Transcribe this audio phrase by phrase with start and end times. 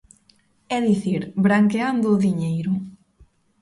[0.75, 2.71] É dicir, branqueando o diñeiro.